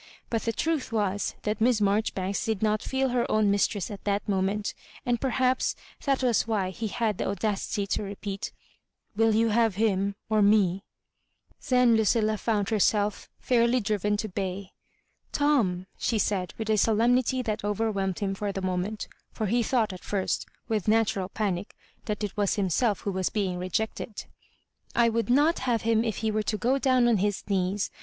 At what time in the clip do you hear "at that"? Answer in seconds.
3.91-4.27